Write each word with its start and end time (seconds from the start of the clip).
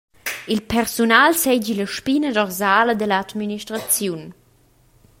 Il 0.47 0.61
persunal 0.71 1.35
seigi 1.43 1.73
la 1.79 1.85
spina 1.95 2.29
dorsala 2.35 2.93
dall’administraziun. 2.99 4.23